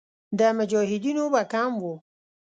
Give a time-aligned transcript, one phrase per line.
[0.39, 1.93] د مجاهدینو به کم وو.